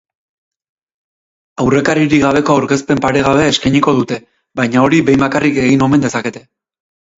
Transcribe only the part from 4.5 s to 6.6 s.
baina hori behin bakarrik egin omen dezakete.